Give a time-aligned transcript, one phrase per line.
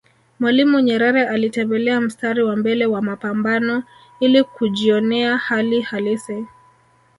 [0.39, 3.83] Mwalimu Nyerere alitembelea mstari wa mbele wa mapambano
[4.19, 6.45] ili kujjionea hali halisi